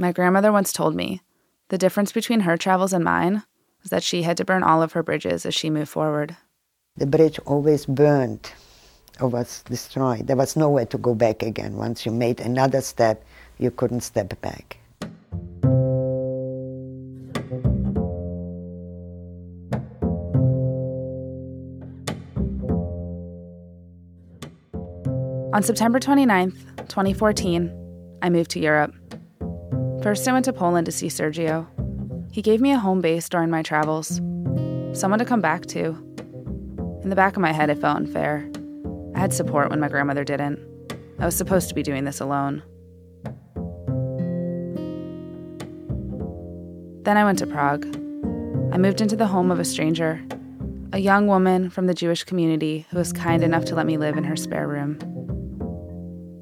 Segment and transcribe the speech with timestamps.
[0.00, 1.22] My grandmother once told me
[1.70, 3.42] the difference between her travels and mine
[3.82, 6.36] was that she had to burn all of her bridges as she moved forward.
[6.96, 8.52] The bridge always burned
[9.20, 10.28] or was destroyed.
[10.28, 11.76] There was nowhere to go back again.
[11.76, 13.24] Once you made another step,
[13.58, 14.78] you couldn't step back.
[25.52, 28.94] On September 29th, 2014, I moved to Europe.
[30.02, 31.66] First, I went to Poland to see Sergio.
[32.30, 34.20] He gave me a home base during my travels,
[34.92, 35.96] someone to come back to.
[37.02, 38.48] In the back of my head, it felt unfair.
[39.16, 40.60] I had support when my grandmother didn't.
[41.18, 42.62] I was supposed to be doing this alone.
[47.02, 47.84] Then I went to Prague.
[48.72, 50.24] I moved into the home of a stranger,
[50.92, 54.16] a young woman from the Jewish community who was kind enough to let me live
[54.16, 54.96] in her spare room.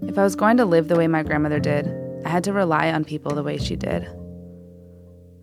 [0.03, 1.87] If I was going to live the way my grandmother did,
[2.27, 4.03] I had to rely on people the way she did.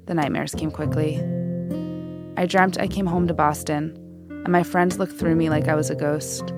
[0.06, 1.16] The nightmares came quickly.
[2.36, 3.96] I dreamt I came home to Boston,
[4.30, 6.52] and my friends looked through me like I was a ghost.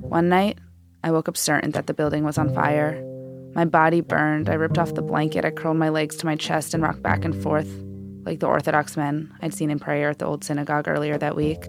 [0.00, 0.56] One night,
[1.04, 2.98] I woke up certain that the building was on fire.
[3.54, 4.48] My body burned.
[4.48, 5.44] I ripped off the blanket.
[5.44, 7.68] I curled my legs to my chest and rocked back and forth,
[8.24, 11.62] like the Orthodox men I'd seen in prayer at the old synagogue earlier that week.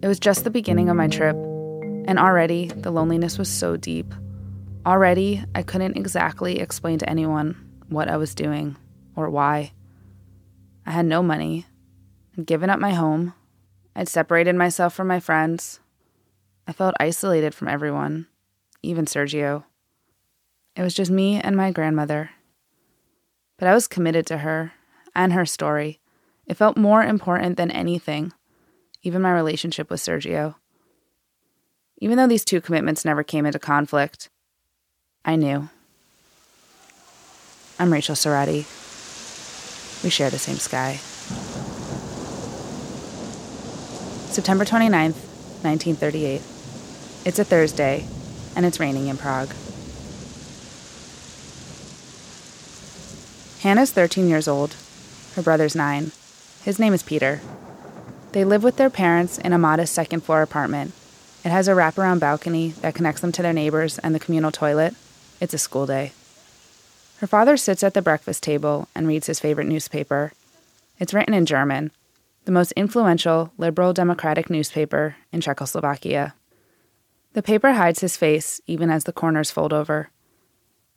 [0.00, 4.14] It was just the beginning of my trip, and already the loneliness was so deep.
[4.86, 7.56] Already, I couldn't exactly explain to anyone
[7.88, 8.76] what I was doing
[9.16, 9.72] or why.
[10.86, 11.66] I had no money.
[12.38, 13.34] I'd given up my home.
[13.96, 15.80] I'd separated myself from my friends.
[16.68, 18.28] I felt isolated from everyone,
[18.80, 19.64] even Sergio.
[20.76, 22.30] It was just me and my grandmother.
[23.58, 24.72] But I was committed to her
[25.16, 25.98] and her story.
[26.46, 28.32] It felt more important than anything,
[29.02, 30.54] even my relationship with Sergio.
[31.98, 34.28] Even though these two commitments never came into conflict,
[35.28, 35.68] I knew.
[37.80, 38.64] I'm Rachel Cerrotti.
[40.04, 41.00] We share the same sky.
[44.30, 45.18] September 29th,
[45.64, 46.40] 1938.
[47.24, 48.06] It's a Thursday,
[48.54, 49.48] and it's raining in Prague.
[53.62, 54.76] Hannah's 13 years old.
[55.34, 56.12] Her brother's 9.
[56.62, 57.40] His name is Peter.
[58.30, 60.92] They live with their parents in a modest second floor apartment.
[61.44, 64.94] It has a wraparound balcony that connects them to their neighbors and the communal toilet.
[65.40, 66.12] It's a school day.
[67.18, 70.32] Her father sits at the breakfast table and reads his favorite newspaper.
[70.98, 71.90] It's written in German,
[72.44, 76.34] the most influential liberal democratic newspaper in Czechoslovakia.
[77.32, 80.10] The paper hides his face even as the corners fold over.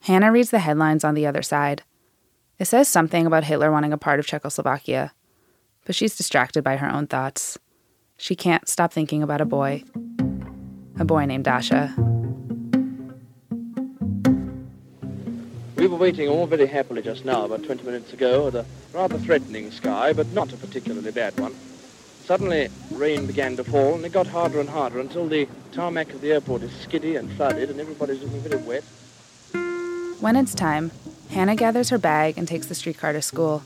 [0.02, 1.84] Hannah reads the headlines on the other side.
[2.58, 5.14] It says something about Hitler wanting a part of Czechoslovakia,
[5.86, 7.58] but she's distracted by her own thoughts.
[8.18, 9.84] She can't stop thinking about a boy.
[10.98, 11.96] A boy named Dasha.
[15.80, 19.18] We were waiting all very happily just now, about 20 minutes ago, with a rather
[19.18, 21.56] threatening sky, but not a particularly bad one.
[22.26, 26.20] Suddenly, rain began to fall, and it got harder and harder until the tarmac of
[26.20, 28.84] the airport is skiddy and flooded, and everybody's looking very wet.
[30.20, 30.92] When it's time,
[31.30, 33.64] Hannah gathers her bag and takes the streetcar to school.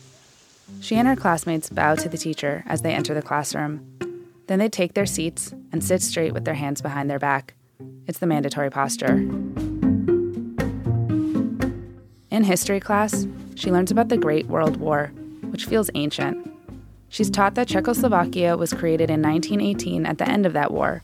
[0.82, 3.98] She and her classmates bow to the teacher as they enter the classroom.
[4.46, 7.56] Then they take their seats and sit straight with their hands behind their back.
[8.06, 9.28] It's the mandatory posture.
[12.34, 15.12] In history class, she learns about the Great World War,
[15.52, 16.52] which feels ancient.
[17.08, 21.04] She's taught that Czechoslovakia was created in 1918 at the end of that war.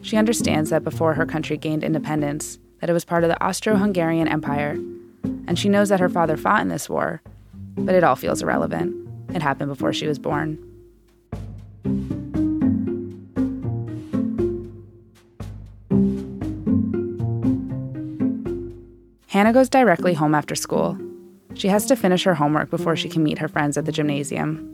[0.00, 4.28] She understands that before her country gained independence, that it was part of the Austro-Hungarian
[4.28, 4.78] Empire.
[5.48, 7.20] And she knows that her father fought in this war,
[7.76, 8.94] but it all feels irrelevant.
[9.34, 10.56] It happened before she was born.
[19.30, 20.98] Hannah goes directly home after school.
[21.54, 24.70] She has to finish her homework before she can meet her friends at the gymnasium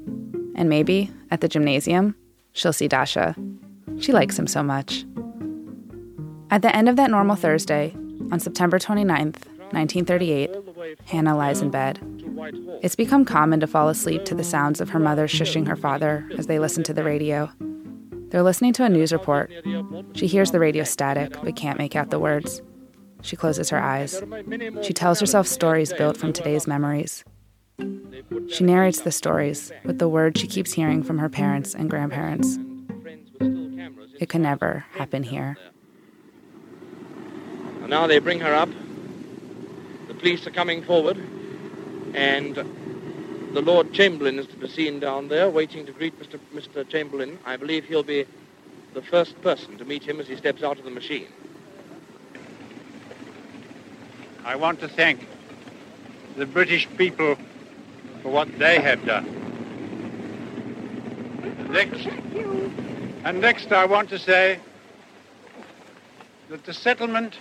[0.57, 2.17] and maybe, at the gymnasium,
[2.53, 3.37] she'll see Dasha.
[4.01, 5.05] She likes him so much.
[6.51, 7.95] At the end of that normal Thursday,
[8.33, 10.51] on September 29th, 1938,
[11.05, 12.01] Hannah lies in bed.
[12.83, 16.29] It's become common to fall asleep to the sounds of her mother shushing her father
[16.39, 17.51] as they listen to the radio.
[18.31, 19.53] They're listening to a news report.
[20.15, 22.63] She hears the radio static, but can't make out the words.
[23.23, 24.23] She closes her eyes.
[24.83, 27.25] She tells herself stories built from today's memories.
[28.49, 32.59] She narrates the stories with the words she keeps hearing from her parents and grandparents.
[34.19, 35.59] It can never happen here.
[37.81, 38.69] And now they bring her up.
[40.09, 41.19] The police are coming forward,
[42.15, 46.39] and the Lord Chamberlain is to be seen down there, waiting to greet Mr.
[46.55, 46.89] Mr.
[46.89, 47.39] Chamberlain.
[47.45, 48.27] I believe he'll be
[48.95, 51.29] the first person to meet him as he steps out of the machine.
[54.47, 55.27] I want to thank
[56.37, 57.37] the British people
[58.23, 59.27] for what they have done.
[61.73, 62.07] Next,
[63.25, 64.61] and next I want to say
[66.49, 67.41] that the settlement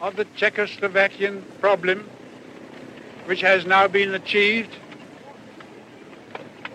[0.00, 2.08] of the Czechoslovakian problem,
[3.26, 4.74] which has now been achieved,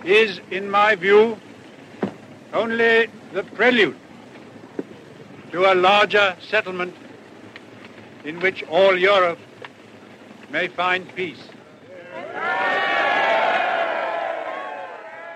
[0.05, 1.35] is, in my view,
[2.53, 3.97] only the prelude
[5.51, 6.93] to a larger settlement
[8.23, 9.39] in which all Europe
[10.49, 11.41] may find peace.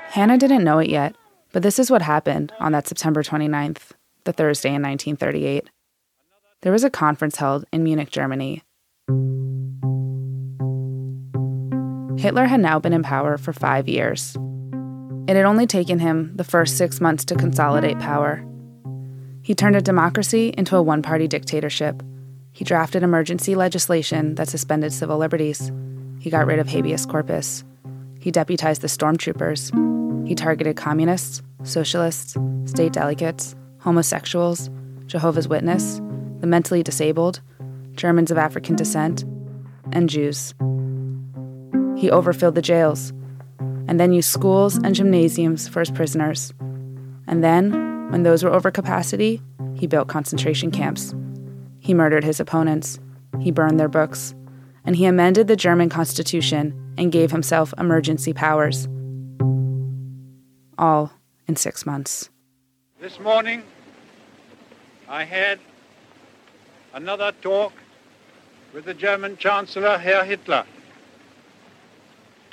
[0.09, 1.15] Hannah didn't know it yet,
[1.51, 3.91] but this is what happened on that September 29th,
[4.23, 5.69] the Thursday in 1938.
[6.61, 8.63] There was a conference held in Munich, Germany.
[12.17, 14.37] Hitler had now been in power for five years.
[15.27, 18.43] It had only taken him the first six months to consolidate power.
[19.41, 22.01] He turned a democracy into a one party dictatorship.
[22.55, 25.73] He drafted emergency legislation that suspended civil liberties.
[26.21, 27.65] He got rid of habeas corpus.
[28.21, 30.25] He deputized the stormtroopers.
[30.25, 34.69] He targeted communists, socialists, state delegates, homosexuals,
[35.05, 35.99] Jehovah's Witness,
[36.39, 37.41] the mentally disabled,
[37.95, 39.25] Germans of African descent,
[39.91, 40.53] and Jews.
[41.97, 43.11] He overfilled the jails,
[43.89, 46.53] and then used schools and gymnasiums for his prisoners.
[47.27, 49.41] And then, when those were over capacity,
[49.73, 51.13] he built concentration camps.
[51.85, 52.99] He murdered his opponents.
[53.39, 54.33] He burned their books.
[54.85, 58.87] And he amended the German constitution and gave himself emergency powers
[60.79, 61.13] all
[61.47, 62.31] in six months.
[62.99, 63.61] This morning,
[65.07, 65.59] I had
[66.95, 67.73] another talk
[68.73, 70.65] with the German Chancellor, Herr Hitler.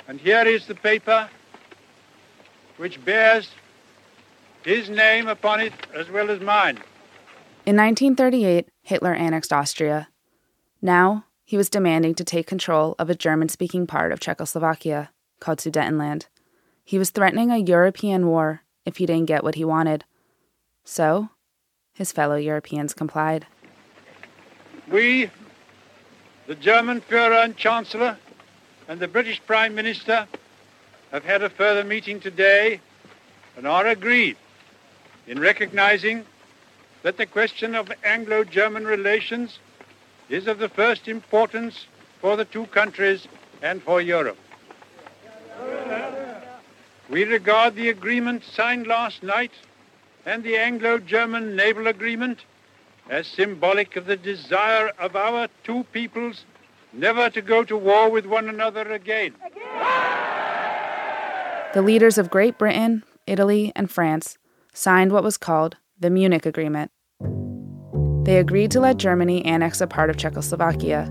[0.07, 1.27] And here is the paper
[2.77, 3.49] which bears
[4.63, 6.77] his name upon it as well as mine.
[7.65, 10.09] In 1938, Hitler annexed Austria.
[10.81, 15.09] Now, he was demanding to take control of a German speaking part of Czechoslovakia
[15.39, 16.27] called Sudetenland.
[16.83, 20.03] He was threatening a European war if he didn't get what he wanted.
[20.83, 21.29] So,
[21.93, 23.47] his fellow Europeans complied.
[24.91, 25.29] We,
[26.47, 28.17] the German Führer and Chancellor,
[28.89, 30.27] and the British Prime Minister
[31.11, 32.81] have had a further meeting today
[33.55, 34.35] and are agreed
[35.25, 36.25] in recognizing
[37.03, 39.59] that the question of Anglo-German relations
[40.29, 41.85] is of the first importance
[42.19, 43.27] for the two countries
[43.61, 44.37] and for Europe.
[47.09, 49.51] We regard the agreement signed last night
[50.25, 52.39] and the Anglo-German naval agreement
[53.09, 56.45] as symbolic of the desire of our two peoples
[56.93, 59.35] never to go to war with one another again.
[61.73, 64.37] The leaders of Great Britain, Italy, and France
[64.73, 66.91] signed what was called the Munich Agreement.
[68.25, 71.05] They agreed to let Germany annex a part of Czechoslovakia.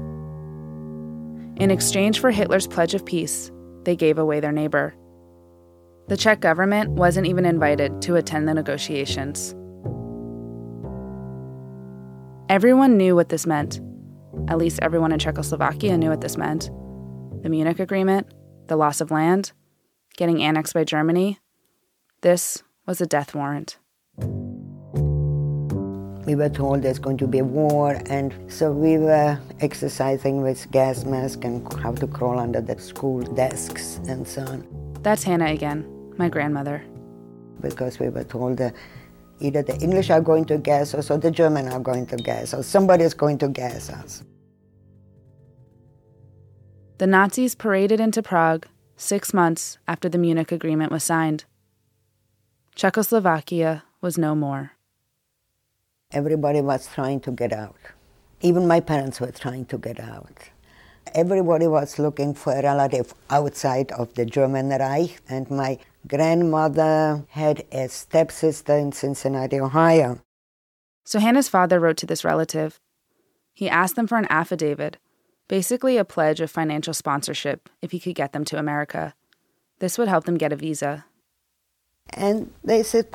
[1.57, 3.51] In exchange for Hitler's pledge of peace,
[3.85, 4.95] they gave away their neighbor.
[6.09, 9.55] The Czech government wasn't even invited to attend the negotiations.
[12.49, 13.81] Everyone knew what this meant.
[14.49, 16.71] At least everyone in Czechoslovakia knew what this meant.
[17.43, 18.27] The Munich Agreement,
[18.67, 19.53] the loss of land,
[20.17, 21.39] getting annexed by Germany.
[22.23, 23.79] This was a death warrant.
[26.25, 30.71] We were told there's going to be a war, and so we were exercising with
[30.71, 34.65] gas mask and how to crawl under the school desks and so on.
[35.03, 35.85] That's Hannah again,
[36.17, 36.85] my grandmother.
[37.61, 38.73] Because we were told that
[39.41, 42.55] either the English are going to gas us or the German are going to gas
[42.55, 42.69] us.
[42.69, 44.23] Somebody is going to gas us.
[46.99, 51.47] The Nazis paraded into Prague six months after the Munich Agreement was signed.
[52.77, 54.73] Czechoslovakia was no more.
[56.13, 57.77] Everybody was trying to get out.
[58.43, 60.51] Even my parents were trying to get out.
[61.15, 67.65] Everybody was looking for a relative outside of the German Reich, and my grandmother had
[67.73, 70.21] a stepsister in Cincinnati, Ohio.
[71.05, 72.79] So Hannah's father wrote to this relative.
[73.55, 74.99] He asked them for an affidavit,
[75.49, 79.15] basically a pledge of financial sponsorship if he could get them to America.
[79.79, 81.07] This would help them get a visa.
[82.11, 83.09] And they said,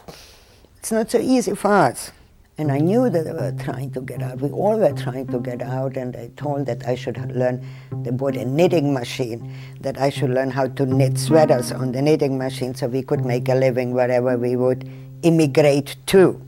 [0.78, 2.12] it's not so easy for us.
[2.60, 4.42] And I knew that they were trying to get out.
[4.42, 7.64] We all were trying to get out, and I told that I should learn.
[8.02, 12.02] They bought a knitting machine, that I should learn how to knit sweaters on the
[12.02, 14.90] knitting machine so we could make a living wherever we would
[15.22, 16.42] immigrate to.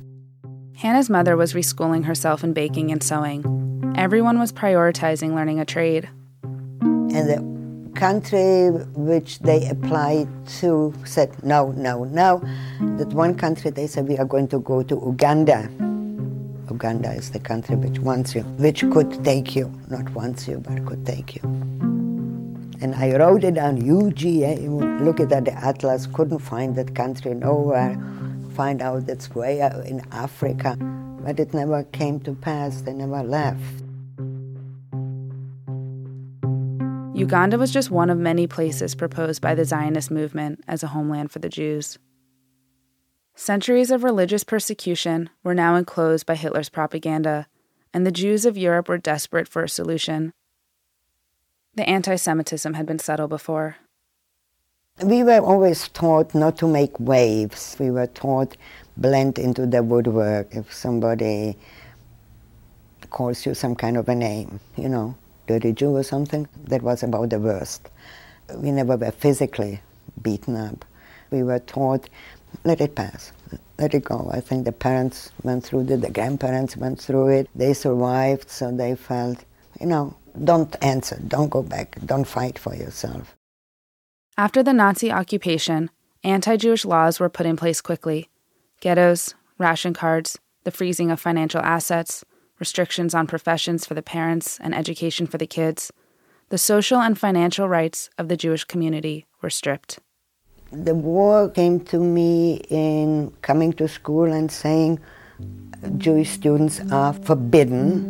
[0.77, 3.93] Hannah's mother was reschooling herself in baking and sewing.
[3.95, 6.09] Everyone was prioritizing learning a trade.
[6.81, 10.27] And the country which they applied
[10.59, 12.41] to said no, no, no.
[12.97, 15.69] That one country they said we are going to go to Uganda.
[16.69, 20.85] Uganda is the country which wants you, which could take you, not wants you, but
[20.85, 21.41] could take you.
[22.81, 27.97] And I wrote it down, UGA, look at the atlas, couldn't find that country nowhere,
[28.53, 30.77] find out that's way in Africa.
[31.21, 33.59] But it never came to pass, they never left.
[37.13, 41.31] Uganda was just one of many places proposed by the Zionist movement as a homeland
[41.31, 41.97] for the Jews.
[43.39, 47.47] Centuries of religious persecution were now enclosed by Hitler's propaganda,
[47.93, 50.33] and the Jews of Europe were desperate for a solution.
[51.75, 53.77] The anti Semitism had been subtle before.
[55.01, 57.77] We were always taught not to make waves.
[57.79, 58.57] We were taught
[58.97, 61.57] blend into the woodwork if somebody
[63.09, 65.15] calls you some kind of a name, you know
[65.47, 66.45] dirty Jew or something.
[66.65, 67.89] That was about the worst.
[68.53, 69.79] We never were physically
[70.21, 70.83] beaten up.
[71.31, 72.09] We were taught,
[72.63, 73.31] let it pass,
[73.77, 74.29] let it go.
[74.31, 77.49] I think the parents went through it, the grandparents went through it.
[77.55, 79.43] They survived, so they felt,
[79.79, 83.35] you know, don't answer, don't go back, don't fight for yourself.
[84.37, 85.89] After the Nazi occupation,
[86.23, 88.29] anti Jewish laws were put in place quickly
[88.81, 92.23] ghettos, ration cards, the freezing of financial assets,
[92.59, 95.91] restrictions on professions for the parents and education for the kids,
[96.49, 99.99] the social and financial rights of the Jewish community were stripped.
[100.71, 104.99] The war came to me in coming to school and saying
[105.97, 108.05] Jewish students are forbidden,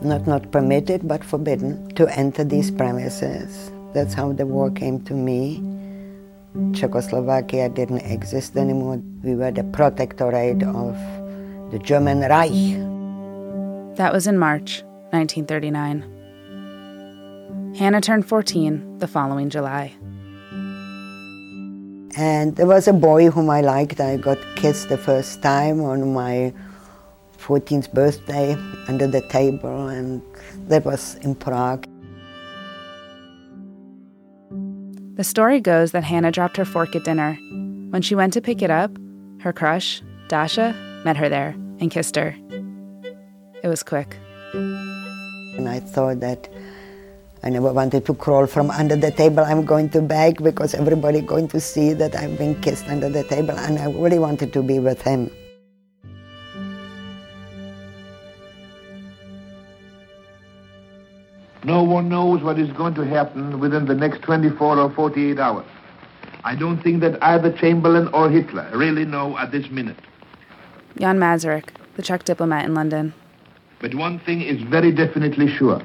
[0.00, 3.72] not not permitted, but forbidden to enter these premises.
[3.94, 5.60] That's how the war came to me.
[6.72, 9.02] Czechoslovakia didn't exist anymore.
[9.24, 10.94] We were the protectorate of
[11.72, 12.78] the German Reich.
[13.96, 16.04] That was in March 1939.
[17.74, 19.96] Hannah turned 14 the following July.
[22.16, 24.00] And there was a boy whom I liked.
[24.00, 26.52] I got kissed the first time on my
[27.38, 28.56] 14th birthday
[28.88, 30.22] under the table, and
[30.68, 31.86] that was in Prague.
[35.14, 37.34] The story goes that Hannah dropped her fork at dinner.
[37.90, 38.90] When she went to pick it up,
[39.40, 40.74] her crush, Dasha,
[41.04, 42.34] met her there and kissed her.
[43.62, 44.16] It was quick.
[44.54, 46.48] And I thought that
[47.42, 49.40] I never wanted to crawl from under the table.
[49.40, 53.24] I'm going to beg because everybody going to see that I've been kissed under the
[53.24, 55.30] table, and I really wanted to be with him.
[61.64, 65.66] No one knows what is going to happen within the next 24 or 48 hours.
[66.44, 69.98] I don't think that either Chamberlain or Hitler really know at this minute.
[70.98, 73.14] Jan Masaryk, the Czech diplomat in London.
[73.78, 75.82] But one thing is very definitely sure.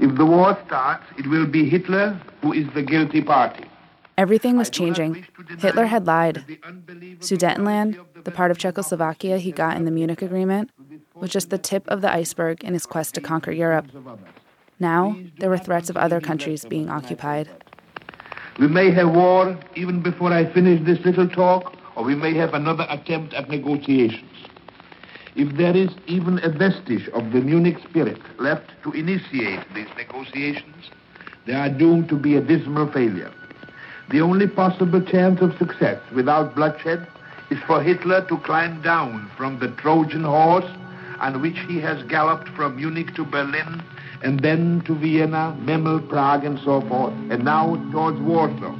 [0.00, 3.64] If the war starts, it will be Hitler who is the guilty party.
[4.16, 5.26] Everything was changing.
[5.58, 6.44] Hitler had lied.
[7.20, 10.70] Sudetenland, the part of Czechoslovakia he got in the Munich Agreement,
[11.14, 13.86] was just the tip of the iceberg in his quest to conquer Europe.
[14.80, 17.48] Now, there were threats of other countries being occupied.
[18.58, 22.54] We may have war even before I finish this little talk, or we may have
[22.54, 24.27] another attempt at negotiations.
[25.38, 30.90] If there is even a vestige of the Munich spirit left to initiate these negotiations,
[31.46, 33.30] they are doomed to be a dismal failure.
[34.10, 37.06] The only possible chance of success without bloodshed
[37.50, 40.68] is for Hitler to climb down from the Trojan horse
[41.20, 43.80] on which he has galloped from Munich to Berlin
[44.24, 48.74] and then to Vienna, Memel, Prague, and so forth, and now towards Warsaw.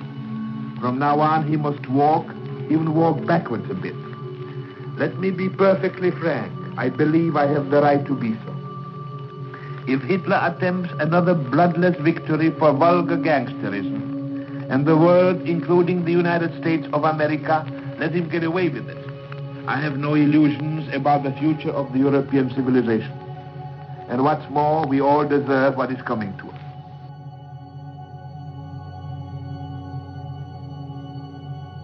[0.81, 2.27] From now on, he must walk,
[2.65, 4.08] even walk backwards a bit.
[4.99, 6.53] Let me be perfectly frank.
[6.77, 8.55] I believe I have the right to be so.
[9.87, 16.59] If Hitler attempts another bloodless victory for vulgar gangsterism, and the world, including the United
[16.61, 17.65] States of America,
[18.01, 18.99] let him get away with it,
[19.69, 23.13] I have no illusions about the future of the European civilization.
[24.09, 26.61] And what's more, we all deserve what is coming to us.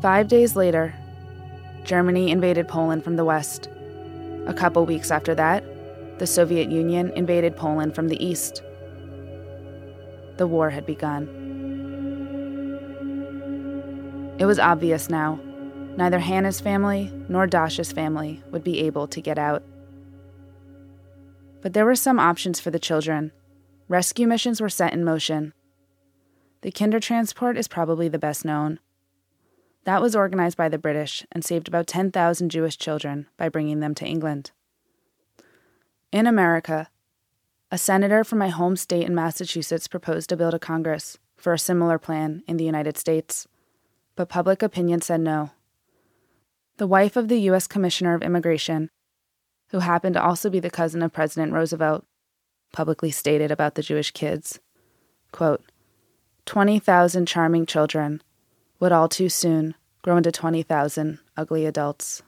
[0.03, 0.95] Five days later,
[1.85, 3.69] Germany invaded Poland from the west.
[4.47, 5.65] A couple weeks after that,
[6.19, 8.63] the Soviet Union invaded Poland from the east.
[10.37, 11.29] The war had begun.
[14.39, 15.39] It was obvious now.
[15.97, 19.63] Neither Hannah's family nor Dasha's family would be able to get out.
[21.63, 23.31] But there were some options for the children.
[23.89, 25.53] Rescue missions were set in motion.
[26.63, 28.81] The Kindertransport is probably the best known.
[29.85, 33.95] That was organized by the British and saved about 10,000 Jewish children by bringing them
[33.97, 34.51] to England.
[36.11, 36.89] In America,
[37.71, 41.59] a senator from my home state in Massachusetts proposed a bill to Congress for a
[41.59, 43.47] similar plan in the United States,
[44.17, 45.51] but public opinion said no.
[46.77, 47.67] The wife of the U.S.
[47.67, 48.91] Commissioner of Immigration,
[49.69, 52.07] who happened to also be the cousin of President Roosevelt,
[52.73, 54.61] publicly stated about the Jewish kids
[55.33, 55.65] quote,
[56.47, 58.23] 20,000 charming children
[58.85, 62.21] would all too soon grow into 20,000 ugly adults.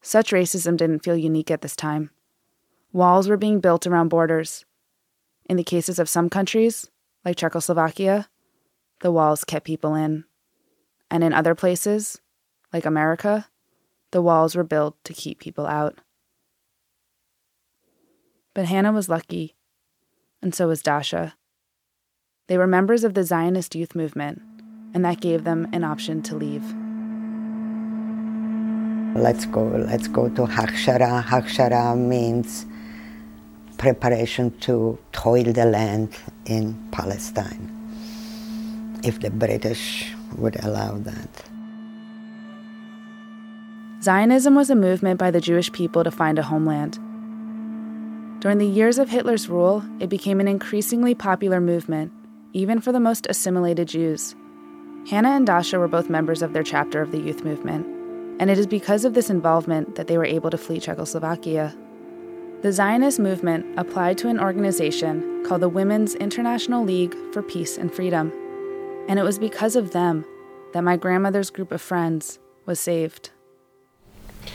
[0.00, 2.08] Such racism didn't feel unique at this time.
[2.90, 4.64] Walls were being built around borders.
[5.44, 6.88] In the cases of some countries,
[7.22, 8.30] like Czechoslovakia,
[9.02, 10.24] the walls kept people in.
[11.10, 12.18] And in other places,
[12.72, 13.48] like America,
[14.10, 15.98] the walls were built to keep people out.
[18.54, 19.54] But Hannah was lucky,
[20.40, 21.34] and so was Dasha.
[22.46, 24.42] They were members of the Zionist youth movement,
[24.92, 26.62] and that gave them an option to leave.
[29.16, 31.24] Let's go, let's go to Hakshara.
[31.24, 32.66] Hakshara means
[33.78, 37.72] preparation to toil the land in Palestine,
[39.02, 41.44] if the British would allow that.
[44.02, 46.98] Zionism was a movement by the Jewish people to find a homeland.
[48.42, 52.12] During the years of Hitler's rule, it became an increasingly popular movement,
[52.54, 54.34] even for the most assimilated Jews.
[55.10, 57.86] Hannah and Dasha were both members of their chapter of the youth movement
[58.40, 61.74] and it is because of this involvement that they were able to flee Czechoslovakia.
[62.62, 67.92] The Zionist movement applied to an organization called the Women's International League for Peace and
[67.92, 68.32] Freedom,
[69.08, 70.24] and it was because of them
[70.72, 73.30] that my grandmother's group of friends was saved.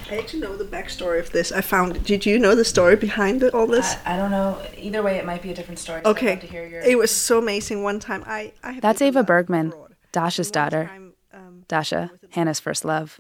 [0.10, 1.52] I actually know the backstory of this.
[1.52, 2.04] I found it.
[2.04, 3.96] Did you know the story behind it, all this?
[4.06, 4.62] I, I, don't know.
[4.78, 6.02] Either way, it might be a different story.
[6.04, 6.40] So okay.
[6.52, 6.82] Your...
[6.82, 7.84] It was so amazing.
[7.84, 8.54] One time, I.
[8.64, 9.74] I That's Ava Bergman,
[10.12, 10.86] Dasha's daughter.
[10.86, 13.20] Time, um, Dasha, Hannah's first love.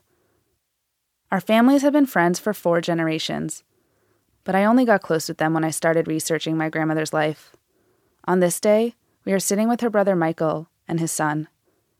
[1.31, 3.63] Our families have been friends for four generations,
[4.43, 7.55] but I only got close with them when I started researching my grandmother's life.
[8.25, 8.95] On this day,
[9.25, 11.47] we are sitting with her brother Michael and his son.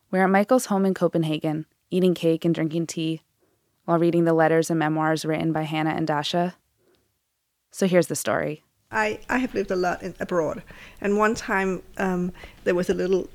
[0.10, 3.22] We're at Michael's home in Copenhagen, eating cake and drinking tea,
[3.90, 6.54] while reading the letters and memoirs written by Hannah and Dasha.
[7.72, 8.64] So here's the story.
[8.92, 10.62] I, I have lived a lot in, abroad,
[11.02, 12.32] and one time um,
[12.66, 13.28] there was a little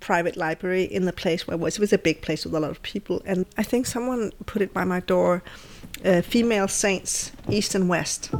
[0.00, 1.76] private library in the place where I was.
[1.76, 4.62] It was a big place with a lot of people, and I think someone put
[4.62, 5.42] it by my door,
[6.04, 8.30] uh, female saints, east and west,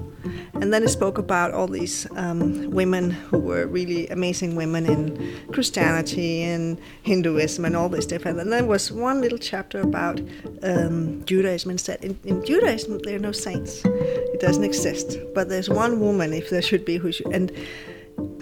[0.54, 5.52] and then it spoke about all these um, women who were really amazing women in
[5.52, 8.38] Christianity and Hinduism and all this different.
[8.38, 10.20] And there was one little chapter about
[10.62, 15.48] um, Judaism and said in, in, Judaism there are no saints, it doesn't exist, but
[15.48, 17.50] there's one woman if there should be who should and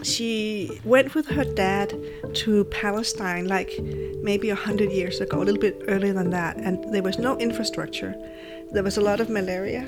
[0.02, 1.94] she went with her dad
[2.34, 3.78] to Palestine like
[4.22, 7.36] maybe a hundred years ago, a little bit earlier than that, and there was no
[7.38, 8.14] infrastructure.
[8.72, 9.80] There was a lot of malaria,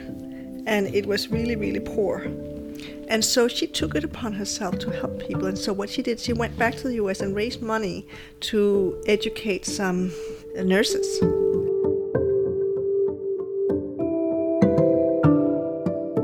[0.67, 2.27] and it was really, really poor.
[3.09, 5.47] And so she took it upon herself to help people.
[5.47, 8.07] And so what she did, she went back to the US and raised money
[8.41, 10.11] to educate some
[10.57, 11.21] nurses.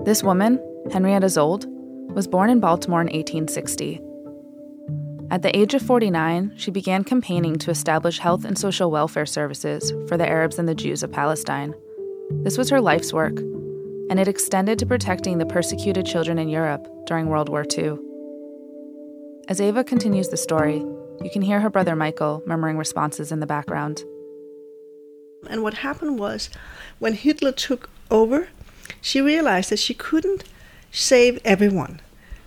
[0.05, 0.59] This woman,
[0.90, 1.66] Henrietta Szold,
[2.14, 4.01] was born in Baltimore in 1860.
[5.31, 9.92] At the age of 49, she began campaigning to establish health and social welfare services
[10.09, 11.75] for the Arabs and the Jews of Palestine.
[12.30, 13.38] This was her life's work,
[14.10, 17.96] and it extended to protecting the persecuted children in Europe during World War II.
[19.48, 20.84] As Ava continues the story,
[21.22, 24.04] you can hear her brother Michael murmuring responses in the background.
[25.48, 26.50] And what happened was,
[26.98, 28.48] when Hitler took over,
[29.00, 30.44] she realized that she couldn't
[30.92, 32.00] save everyone,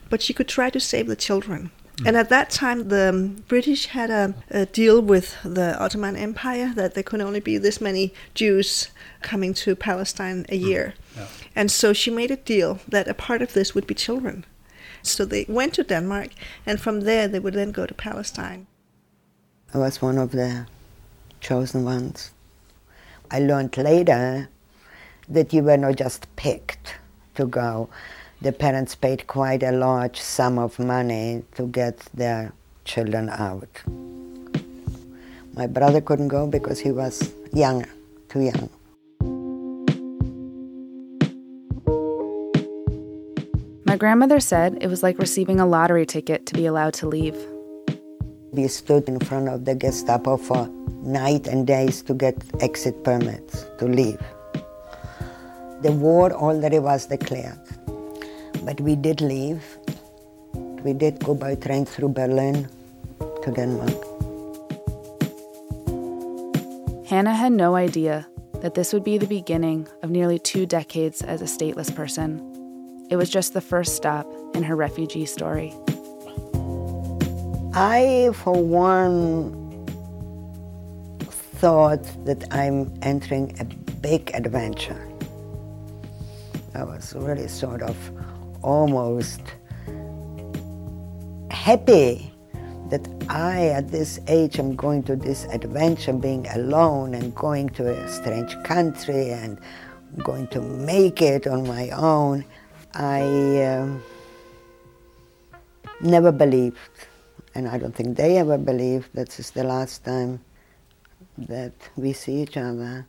[0.10, 1.72] but she could try to save the children.
[2.02, 2.08] Mm.
[2.08, 6.94] And at that time, the British had a, a, deal with the Ottoman Empire that
[6.96, 8.90] there could only be this many Jews
[9.22, 10.68] coming to Palestine a mm.
[10.68, 10.94] year.
[11.16, 11.28] Yeah.
[11.56, 14.46] And so she made a deal that a part of this would be children.
[15.04, 16.30] So they went to Denmark,
[16.66, 18.68] and from there they would then go to Palestine.
[19.74, 20.68] I was one of the
[21.40, 22.32] chosen ones.
[23.30, 24.50] I learned later
[25.30, 26.96] that you were not just picked
[27.36, 27.90] to go
[28.42, 32.52] the parents paid quite a large sum of money to get their
[32.86, 33.70] children out.
[35.54, 37.86] My brother couldn't go because he was young,
[38.30, 38.70] too young.
[43.86, 47.36] My grandmother said it was like receiving a lottery ticket to be allowed to leave.
[48.52, 50.68] We stood in front of the Gestapo for
[51.04, 54.20] night and days to get exit permits to leave.
[55.82, 57.60] The war already was declared.
[58.64, 59.64] But we did leave.
[60.84, 62.70] We did go by train through Berlin
[63.44, 63.98] to Denmark.
[67.08, 68.28] Hannah had no idea
[68.62, 72.40] that this would be the beginning of nearly two decades as a stateless person.
[73.10, 75.74] It was just the first stop in her refugee story.
[77.74, 79.58] I, for one,
[81.62, 83.66] thought that I'm entering a
[84.02, 85.08] big adventure.
[86.74, 87.96] I was really sort of
[88.64, 89.42] almost
[91.50, 92.32] happy
[92.90, 97.90] that I, at this age, am going to this adventure, being alone and going to
[97.90, 99.58] a strange country and
[100.24, 102.44] going to make it on my own,
[102.94, 103.22] I
[103.64, 104.04] um,
[106.02, 106.78] never believed,
[107.56, 110.42] and I don't think they ever believed, that this is the last time
[111.38, 113.08] that we see each other.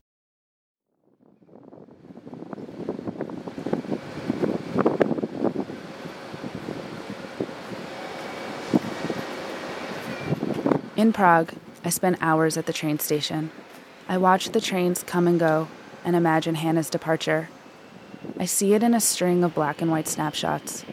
[11.03, 13.51] In Prague, I spent hours at the train station.
[14.09, 15.67] I watch the trains come and go
[16.05, 17.49] and imagine Hannah's departure.
[18.38, 20.85] I see it in a string of black and white snapshots.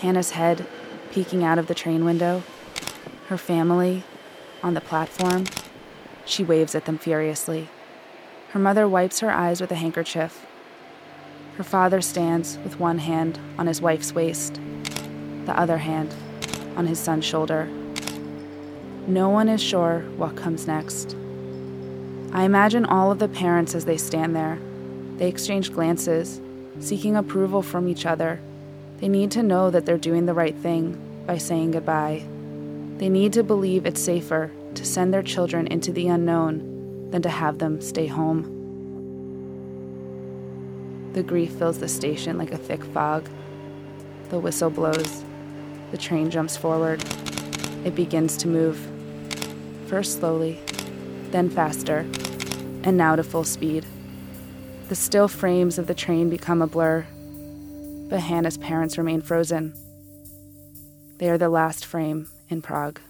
[0.00, 0.66] Hannah's head
[1.12, 2.42] peeking out of the train window,
[3.28, 4.04] her family
[4.62, 5.46] on the platform.
[6.26, 7.70] She waves at them furiously.
[8.50, 10.44] Her mother wipes her eyes with a handkerchief.
[11.56, 14.60] Her father stands with one hand on his wife's waist,
[15.46, 16.14] the other hand
[16.78, 17.66] on his son's shoulder.
[19.08, 21.16] No one is sure what comes next.
[22.32, 24.58] I imagine all of the parents as they stand there.
[25.16, 26.40] They exchange glances,
[26.78, 28.40] seeking approval from each other.
[28.98, 32.24] They need to know that they're doing the right thing by saying goodbye.
[32.98, 37.28] They need to believe it's safer to send their children into the unknown than to
[37.28, 38.54] have them stay home.
[41.14, 43.28] The grief fills the station like a thick fog.
[44.28, 45.24] The whistle blows.
[45.90, 47.02] The train jumps forward.
[47.84, 48.76] It begins to move
[49.86, 50.60] first slowly,
[51.30, 52.00] then faster,
[52.84, 53.86] and now to full speed.
[54.88, 57.06] The still frames of the train become a blur,
[58.08, 59.74] but Hannah's parents remain frozen.
[61.18, 63.00] They are the last frame in Prague.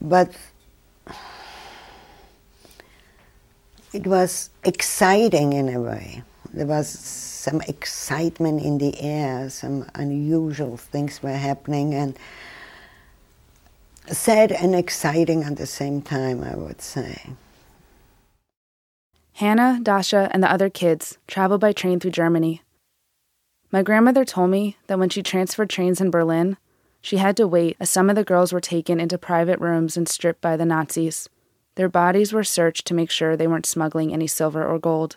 [0.00, 0.36] But
[3.92, 6.22] it was exciting in a way.
[6.52, 12.18] There was some excitement in the air, some unusual things were happening, and
[14.06, 17.30] sad and exciting at the same time, I would say.
[19.34, 22.62] Hannah, Dasha, and the other kids traveled by train through Germany.
[23.70, 26.58] My grandmother told me that when she transferred trains in Berlin,
[27.00, 30.06] she had to wait as some of the girls were taken into private rooms and
[30.06, 31.30] stripped by the Nazis.
[31.76, 35.16] Their bodies were searched to make sure they weren't smuggling any silver or gold.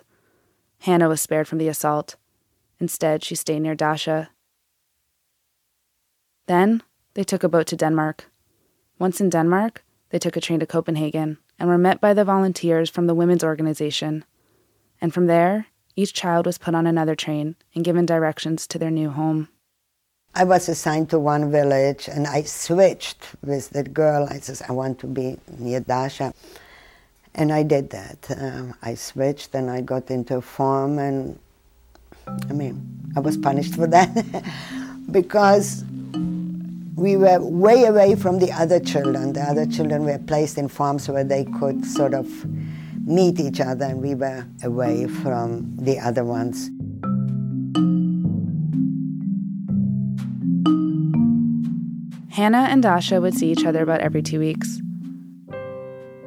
[0.80, 2.16] Hannah was spared from the assault.
[2.80, 4.30] Instead, she stayed near Dasha.
[6.48, 6.84] Then,
[7.14, 8.30] they took a boat to Denmark.
[9.00, 12.90] Once in Denmark, they took a train to Copenhagen and were met by the volunteers
[12.90, 14.26] from the women's organization.
[15.02, 18.92] And from there, each child was put on another train and given directions to their
[18.92, 19.50] new home.
[20.34, 24.28] I was assigned to one village and I switched with that girl.
[24.30, 26.34] I said, I want to be near Dasha.
[27.38, 28.18] And I did that.
[28.38, 31.38] Um, I switched and I got into a farm, and
[32.50, 32.82] I mean,
[33.16, 34.10] I was punished for that
[35.12, 35.84] because
[36.96, 39.34] we were way away from the other children.
[39.34, 42.28] The other children were placed in farms where they could sort of
[43.06, 46.70] meet each other, and we were away from the other ones.
[52.30, 54.82] Hannah and Dasha would see each other about every two weeks.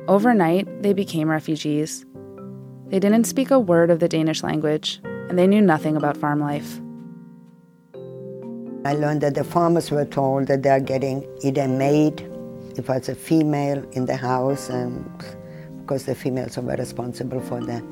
[0.08, 2.06] Overnight, they became refugees.
[2.86, 6.40] They didn't speak a word of the Danish language, and they knew nothing about farm
[6.40, 6.80] life.
[8.86, 12.22] I learned that the farmers were told that they are getting either maid,
[12.78, 15.04] if it's a female in the house, and
[15.80, 17.84] because the females were responsible for the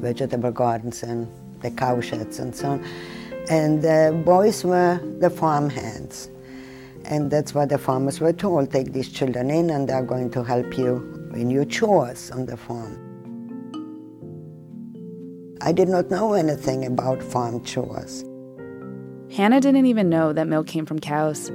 [0.00, 1.28] vegetable gardens and
[1.60, 2.84] the cow sheds and so on.
[3.50, 6.30] And the boys were the farm hands.
[7.04, 10.42] And that's what the farmers were told take these children in, and they're going to
[10.42, 13.04] help you in your chores on the farm.
[15.60, 18.24] I did not know anything about farm chores.
[19.34, 21.50] Hannah didn't even know that milk came from cows.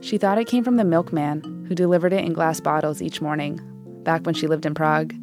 [0.00, 3.60] She thought it came from the milkman who delivered it in glass bottles each morning,
[4.04, 5.14] back when she lived in Prague.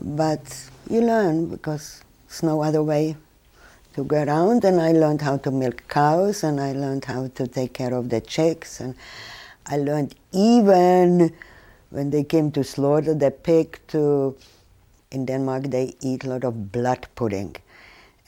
[0.00, 3.16] But you learn because there's no other way
[3.94, 7.46] to go around, and I learned how to milk cows, and I learned how to
[7.46, 8.94] take care of the chicks, and
[9.66, 11.32] I learned even
[11.94, 14.36] when they came to slaughter the pig to
[15.12, 17.54] in Denmark they eat a lot of blood pudding.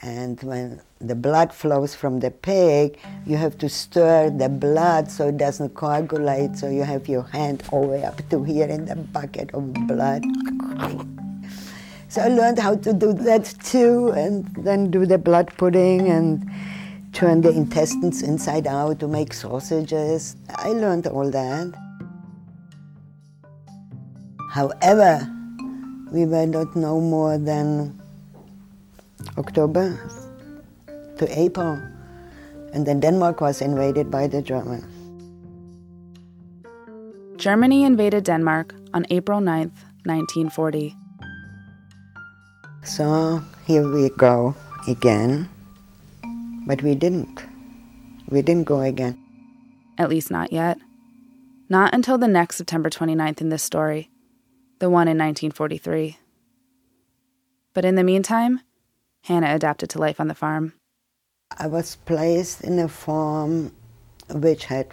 [0.03, 5.29] And when the blood flows from the pig, you have to stir the blood so
[5.29, 8.85] it doesn't coagulate, so you have your hand all the way up to here in
[8.85, 10.23] the bucket of blood.
[12.09, 16.49] So I learned how to do that too, and then do the blood pudding and
[17.13, 20.37] turn the intestines inside out to make sausages.
[20.51, 21.86] I learned all that.
[24.57, 25.21] However,
[26.09, 27.93] we were not no more than
[29.37, 30.01] October
[31.21, 31.77] to April
[32.73, 34.85] And then Denmark was invaded by the Germans.
[37.37, 40.97] Germany invaded Denmark on April 9th, 1940.
[42.85, 44.55] So here we go
[44.89, 45.49] again.
[46.67, 47.45] But we didn't.
[48.29, 49.17] We didn't go again.
[49.97, 50.77] At least not yet.
[51.69, 54.11] Not until the next September 29th in this story,
[54.79, 56.19] the one in 1943.
[57.73, 58.61] But in the meantime,
[59.25, 60.75] Hannah adapted to life on the farm.
[61.59, 63.73] I was placed in a farm
[64.31, 64.89] which had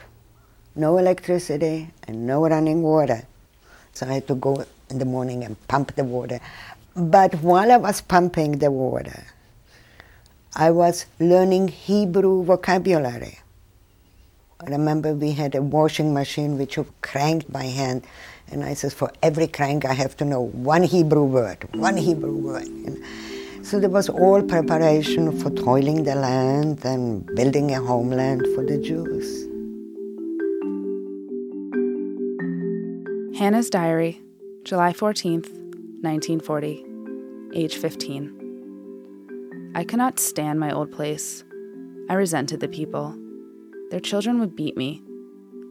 [0.75, 3.23] no electricity and no running water.
[3.93, 6.39] So I had to go in the morning and pump the water.
[6.95, 9.23] But while I was pumping the water,
[10.55, 13.39] I was learning Hebrew vocabulary.
[14.61, 18.03] I remember we had a washing machine which you cranked by hand.
[18.51, 22.35] And I says, for every crank, I have to know one Hebrew word, one Hebrew
[22.35, 22.67] word.
[23.63, 28.77] so there was all preparation for toiling the land and building a homeland for the
[28.77, 29.47] Jews.
[33.37, 34.21] Hannah's Diary,
[34.63, 35.49] July 14th,
[36.03, 36.85] 1940,
[37.55, 39.71] age 15.
[39.75, 41.43] I could not stand my old place.
[42.09, 43.17] I resented the people.
[43.89, 45.01] Their children would beat me.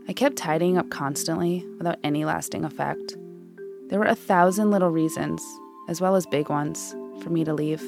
[0.09, 3.17] I kept tidying up constantly without any lasting effect.
[3.89, 5.43] There were a thousand little reasons,
[5.89, 7.83] as well as big ones, for me to leave.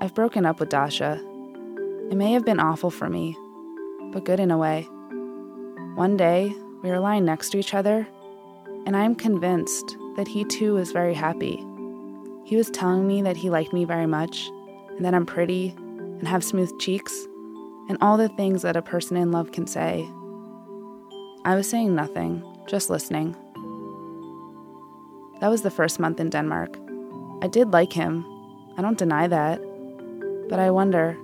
[0.00, 1.20] I've broken up with Dasha.
[2.10, 3.36] It may have been awful for me,
[4.12, 4.82] but good in a way.
[5.94, 6.52] One day,
[6.82, 8.06] we were lying next to each other
[8.86, 11.62] and I am convinced that he too was very happy.
[12.44, 14.48] He was telling me that he liked me very much,
[14.96, 17.26] and that I'm pretty, and have smooth cheeks,
[17.88, 20.08] and all the things that a person in love can say.
[21.46, 23.36] I was saying nothing, just listening.
[25.40, 26.76] That was the first month in Denmark.
[27.40, 28.26] I did like him,
[28.76, 29.60] I don't deny that,
[30.48, 31.16] but I wonder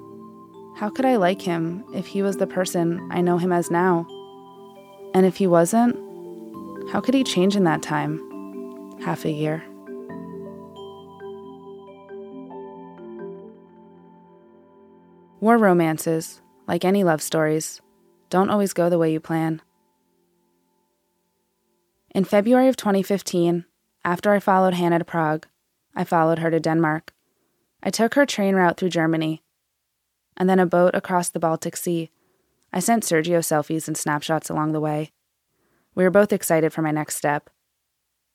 [0.76, 4.06] how could I like him if he was the person I know him as now?
[5.12, 5.96] And if he wasn't,
[6.92, 8.20] how could he change in that time?
[9.00, 9.64] Half a year.
[15.40, 17.80] War romances, like any love stories,
[18.30, 19.60] don't always go the way you plan.
[22.14, 23.64] In February of 2015,
[24.04, 25.46] after I followed Hannah to Prague,
[25.96, 27.14] I followed her to Denmark.
[27.82, 29.42] I took her train route through Germany,
[30.36, 32.10] and then a boat across the Baltic Sea.
[32.70, 35.12] I sent Sergio selfies and snapshots along the way.
[35.94, 37.48] We were both excited for my next step.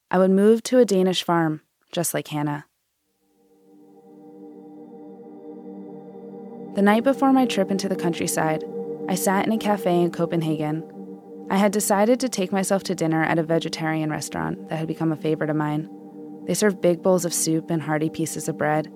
[0.10, 1.62] I would move to a Danish farm,
[1.92, 2.66] just like Hannah.
[6.74, 8.64] The night before my trip into the countryside,
[9.08, 10.97] I sat in a cafe in Copenhagen.
[11.50, 15.14] I had decided to take myself to dinner at a vegetarian restaurant that had become
[15.14, 15.90] a favorite of mine.
[16.46, 18.92] They served big bowls of soup and hearty pieces of bread.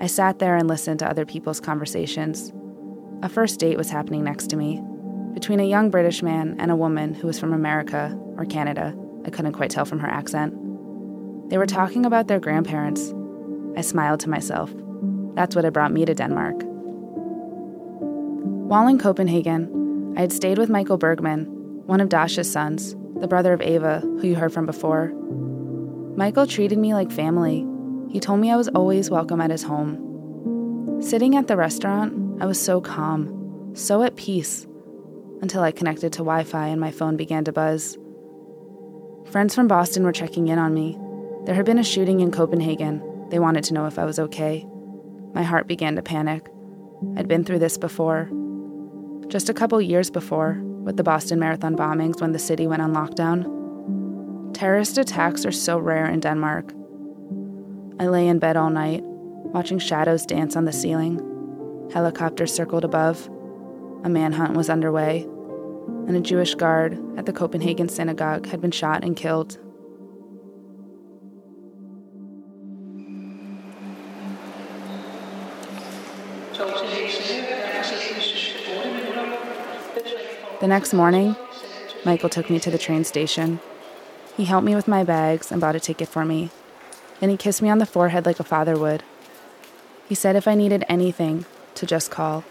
[0.00, 2.52] I sat there and listened to other people's conversations.
[3.22, 4.82] A first date was happening next to me,
[5.34, 8.94] between a young British man and a woman who was from America or Canada.
[9.26, 10.54] I couldn't quite tell from her accent.
[11.50, 13.12] They were talking about their grandparents.
[13.76, 14.72] I smiled to myself.
[15.34, 16.56] That's what had brought me to Denmark.
[18.68, 21.52] While in Copenhagen, I had stayed with Michael Bergman,
[21.86, 25.12] one of Dasha's sons, the brother of Ava, who you heard from before.
[26.16, 27.66] Michael treated me like family.
[28.10, 31.00] He told me I was always welcome at his home.
[31.00, 34.66] Sitting at the restaurant, I was so calm, so at peace
[35.42, 37.96] until I connected to Wi Fi and my phone began to buzz.
[39.30, 40.98] Friends from Boston were checking in on me.
[41.44, 43.28] There had been a shooting in Copenhagen.
[43.28, 44.66] They wanted to know if I was okay.
[45.34, 46.48] My heart began to panic.
[47.16, 48.30] I'd been through this before.
[49.28, 52.94] Just a couple years before, with the Boston Marathon bombings when the city went on
[52.94, 54.54] lockdown.
[54.54, 56.72] Terrorist attacks are so rare in Denmark.
[57.98, 61.20] I lay in bed all night, watching shadows dance on the ceiling.
[61.92, 63.28] Helicopters circled above.
[64.04, 65.22] A manhunt was underway,
[66.06, 69.58] and a Jewish guard at the Copenhagen synagogue had been shot and killed.
[80.66, 81.36] The next morning,
[82.04, 83.60] Michael took me to the train station.
[84.36, 86.50] He helped me with my bags and bought a ticket for me.
[87.20, 89.04] Then he kissed me on the forehead like a father would.
[90.08, 91.44] He said if I needed anything,
[91.76, 92.42] to just call.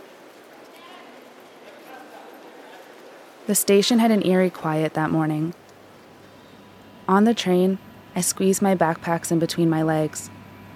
[3.47, 5.53] The station had an eerie quiet that morning.
[7.09, 7.79] On the train,
[8.15, 10.29] I squeezed my backpacks in between my legs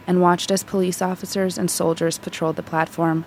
[0.06, 3.23] and watched as police officers and soldiers patrolled the platform.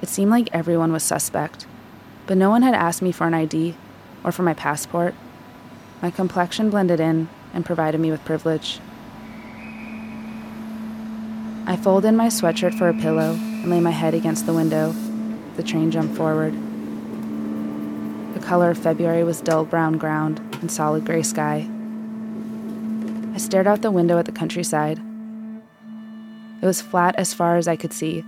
[0.00, 1.66] It seemed like everyone was suspect,
[2.26, 3.76] but no one had asked me for an ID
[4.24, 5.14] or for my passport.
[6.02, 8.80] My complexion blended in and provided me with privilege.
[11.68, 14.94] I folded in my sweatshirt for a pillow and lay my head against the window.
[15.56, 16.52] the train jumped forward.
[18.34, 21.66] The color of February was dull brown ground and solid gray sky.
[23.34, 24.98] I stared out the window at the countryside.
[26.60, 28.22] It was flat as far as I could see.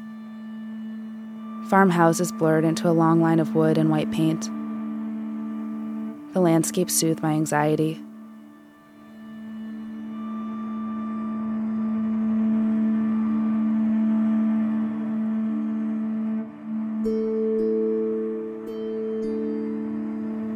[1.69, 4.45] Farmhouses blurred into a long line of wood and white paint.
[6.33, 8.01] The landscape soothed my anxiety.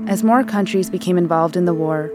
[0.08, 2.10] As more countries became involved in the war,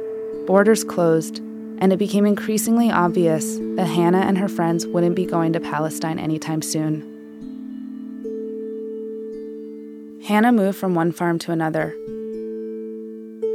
[0.47, 5.53] borders closed, and it became increasingly obvious that Hannah and her friends wouldn't be going
[5.53, 7.16] to Palestine anytime soon.
[10.27, 11.95] Hannah moved from one farm to another.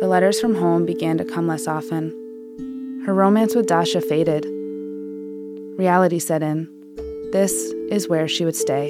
[0.00, 3.02] The letters from home began to come less often.
[3.04, 4.46] Her romance with Dasha faded.
[5.78, 6.70] Reality set in.
[7.30, 7.52] This
[7.90, 8.88] is where she would stay.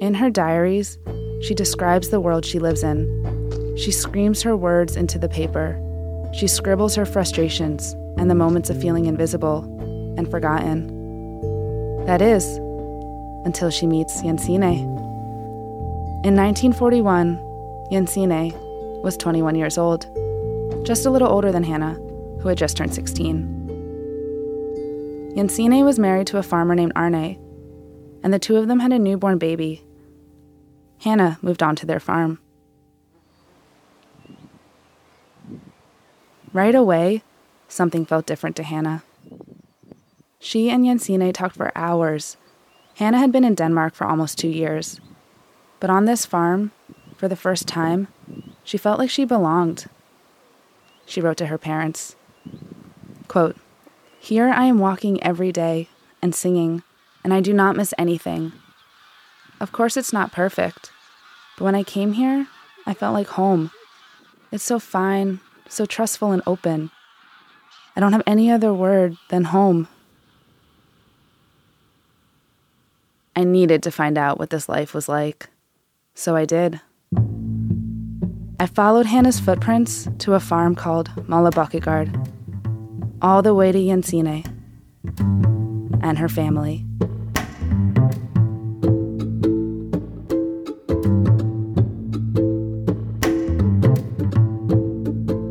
[0.00, 0.98] In her diaries,
[1.42, 3.74] she describes the world she lives in.
[3.76, 5.76] She screams her words into the paper.
[6.32, 9.64] She scribbles her frustrations and the moments of feeling invisible
[10.16, 10.99] and forgotten.
[12.06, 12.56] That is,
[13.44, 14.82] until she meets Jensine.
[16.24, 17.36] In 1941,
[17.90, 18.52] Jensine
[19.02, 20.06] was 21 years old,
[20.84, 21.94] just a little older than Hannah,
[22.40, 23.58] who had just turned 16.
[25.36, 27.38] Jensine was married to a farmer named Arne,
[28.22, 29.82] and the two of them had a newborn baby
[31.02, 32.38] Hannah moved on to their farm.
[36.52, 37.22] Right away,
[37.68, 39.02] something felt different to Hannah.
[40.42, 42.38] She and Jensine talked for hours.
[42.96, 44.98] Hannah had been in Denmark for almost two years.
[45.78, 46.72] But on this farm,
[47.14, 48.08] for the first time,
[48.64, 49.86] she felt like she belonged.
[51.04, 52.16] She wrote to her parents
[53.28, 53.56] quote,
[54.18, 55.88] Here I am walking every day
[56.22, 56.82] and singing,
[57.22, 58.52] and I do not miss anything.
[59.60, 60.90] Of course, it's not perfect.
[61.56, 62.48] But when I came here,
[62.86, 63.70] I felt like home.
[64.50, 66.90] It's so fine, so trustful and open.
[67.94, 69.86] I don't have any other word than home.
[73.36, 75.48] I needed to find out what this life was like.
[76.14, 76.80] So I did.
[78.58, 82.28] I followed Hannah's footprints to a farm called Møllebakkegaard,
[83.22, 84.44] all the way to Jensine
[86.02, 86.84] and her family.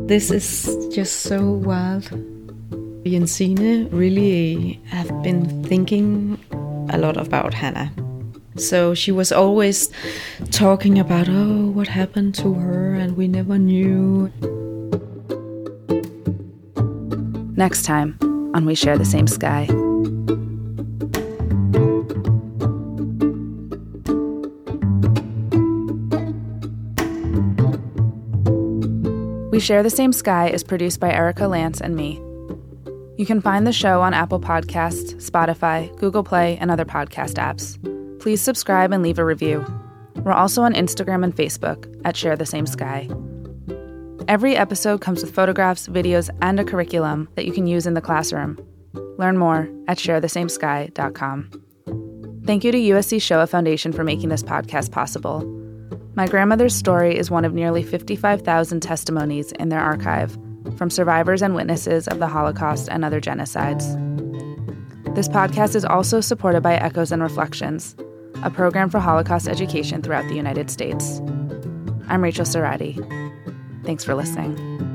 [0.06, 2.04] This is just so wild.
[3.04, 6.38] Jensine really have been thinking
[6.92, 7.92] a lot about Hannah.
[8.56, 9.90] So she was always
[10.50, 14.30] talking about, oh, what happened to her, and we never knew.
[17.56, 18.18] Next time
[18.54, 19.66] on We Share the Same Sky.
[29.50, 32.20] We Share the Same Sky is produced by Erica Lance and me.
[33.20, 37.76] You can find the show on Apple Podcasts, Spotify, Google Play, and other podcast apps.
[38.18, 39.62] Please subscribe and leave a review.
[40.24, 43.10] We're also on Instagram and Facebook at Share the Same Sky.
[44.26, 48.00] Every episode comes with photographs, videos, and a curriculum that you can use in the
[48.00, 48.58] classroom.
[49.18, 52.42] Learn more at sharethesamesky.com.
[52.46, 55.44] Thank you to USC Shoah Foundation for making this podcast possible.
[56.14, 60.38] My grandmother's story is one of nearly 55,000 testimonies in their archive
[60.76, 63.84] from survivors and witnesses of the Holocaust and other genocides.
[65.14, 67.96] This podcast is also supported by Echoes and Reflections,
[68.42, 71.20] a program for Holocaust education throughout the United States.
[72.08, 72.96] I'm Rachel Cerrotti.
[73.84, 74.89] Thanks for listening.